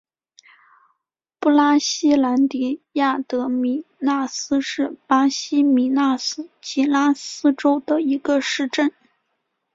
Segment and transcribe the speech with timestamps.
[1.39, 8.91] 布拉西兰迪亚德米纳斯是巴西米纳斯吉拉斯州的一个市镇。